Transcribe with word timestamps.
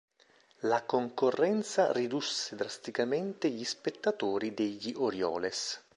La 0.61 0.83
concorrenza 0.83 1.91
ridusse 1.91 2.55
drasticamente 2.55 3.47
gli 3.51 3.63
spettatori 3.63 4.51
degli 4.51 4.93
Orioles. 4.97 5.79